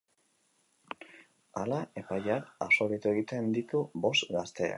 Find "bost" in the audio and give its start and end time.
4.07-4.31